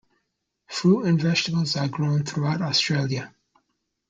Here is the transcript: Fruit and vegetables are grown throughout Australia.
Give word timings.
Fruit 0.65 1.03
and 1.05 1.21
vegetables 1.21 1.75
are 1.77 1.87
grown 1.87 2.23
throughout 2.23 2.63
Australia. 2.63 3.31